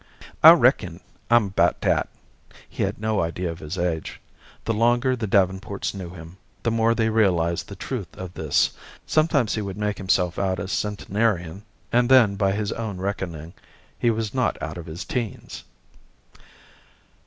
[0.41, 0.99] "I reckon,
[1.29, 2.09] I'm 'bout dat."
[2.67, 4.19] He had no idea of his age.
[4.65, 8.71] The longer the Davenports knew him, the more they realized the truth of this.
[9.05, 11.61] Sometimes he would make himself out a centenarian,
[11.91, 13.53] and then, by his own reckoning,
[13.99, 15.63] he was not out of his teens.